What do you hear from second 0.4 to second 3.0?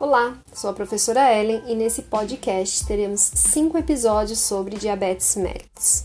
sou a professora Ellen e nesse podcast